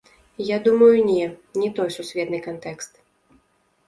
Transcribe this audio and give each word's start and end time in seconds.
Я 0.37 0.57
думаю, 0.67 1.03
не, 1.09 1.27
не 1.63 1.69
той 1.79 1.89
сусветны 1.97 2.39
кантэкст. 2.47 2.91